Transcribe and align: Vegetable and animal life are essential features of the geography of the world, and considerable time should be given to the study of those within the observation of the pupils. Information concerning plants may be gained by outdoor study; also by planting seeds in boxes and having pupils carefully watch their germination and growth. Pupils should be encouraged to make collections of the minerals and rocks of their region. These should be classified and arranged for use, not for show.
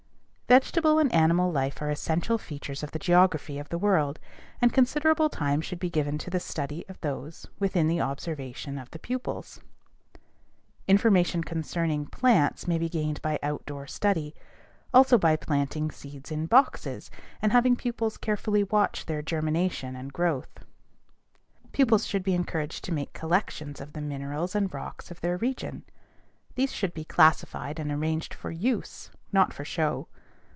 Vegetable 0.51 0.99
and 0.99 1.09
animal 1.13 1.49
life 1.49 1.81
are 1.81 1.89
essential 1.89 2.37
features 2.37 2.83
of 2.83 2.91
the 2.91 2.99
geography 2.99 3.57
of 3.57 3.69
the 3.69 3.77
world, 3.77 4.19
and 4.61 4.73
considerable 4.73 5.29
time 5.29 5.61
should 5.61 5.79
be 5.79 5.89
given 5.89 6.17
to 6.17 6.29
the 6.29 6.41
study 6.41 6.83
of 6.89 6.99
those 6.99 7.47
within 7.57 7.87
the 7.87 8.01
observation 8.01 8.77
of 8.77 8.91
the 8.91 8.99
pupils. 8.99 9.61
Information 10.89 11.41
concerning 11.41 12.05
plants 12.05 12.67
may 12.67 12.77
be 12.77 12.89
gained 12.89 13.21
by 13.21 13.39
outdoor 13.41 13.87
study; 13.87 14.35
also 14.93 15.17
by 15.17 15.37
planting 15.37 15.89
seeds 15.89 16.31
in 16.31 16.47
boxes 16.47 17.09
and 17.41 17.53
having 17.53 17.77
pupils 17.77 18.17
carefully 18.17 18.65
watch 18.65 19.05
their 19.05 19.21
germination 19.21 19.95
and 19.95 20.11
growth. 20.11 20.65
Pupils 21.71 22.05
should 22.05 22.23
be 22.23 22.33
encouraged 22.35 22.83
to 22.83 22.91
make 22.91 23.13
collections 23.13 23.79
of 23.79 23.93
the 23.93 24.01
minerals 24.01 24.53
and 24.53 24.73
rocks 24.73 25.09
of 25.09 25.21
their 25.21 25.37
region. 25.37 25.85
These 26.55 26.73
should 26.73 26.93
be 26.93 27.05
classified 27.05 27.79
and 27.79 27.89
arranged 27.89 28.33
for 28.33 28.51
use, 28.51 29.11
not 29.31 29.53
for 29.53 29.63
show. 29.63 30.09